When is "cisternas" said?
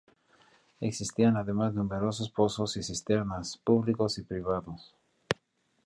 2.81-3.55